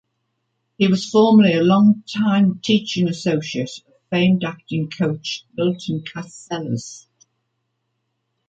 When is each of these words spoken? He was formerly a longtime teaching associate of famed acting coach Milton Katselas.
He 0.79 0.87
was 0.87 1.07
formerly 1.07 1.53
a 1.53 1.61
longtime 1.61 2.59
teaching 2.63 3.07
associate 3.07 3.69
of 3.85 3.93
famed 4.09 4.43
acting 4.43 4.89
coach 4.89 5.45
Milton 5.55 6.03
Katselas. 6.03 7.05